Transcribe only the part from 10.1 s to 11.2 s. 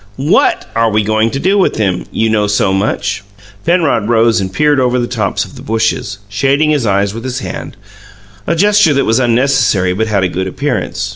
a good appearance.